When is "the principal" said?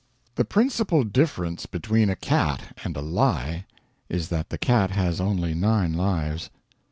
0.33-1.03